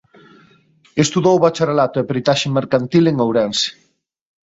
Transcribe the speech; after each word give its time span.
Estudou 1.03 1.33
o 1.37 1.43
bacharelato 1.45 1.97
e 1.99 2.07
Peritaxe 2.09 2.47
Mercantil 2.57 3.03
en 3.07 3.17
Ourense. 3.25 3.69